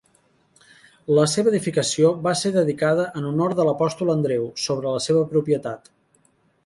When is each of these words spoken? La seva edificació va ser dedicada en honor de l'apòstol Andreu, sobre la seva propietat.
La 1.17 1.25
seva 1.33 1.51
edificació 1.51 2.09
va 2.27 2.33
ser 2.39 2.51
dedicada 2.55 3.05
en 3.21 3.29
honor 3.33 3.53
de 3.61 3.67
l'apòstol 3.69 4.13
Andreu, 4.15 4.49
sobre 4.65 4.95
la 4.97 5.05
seva 5.11 5.23
propietat. 5.35 5.93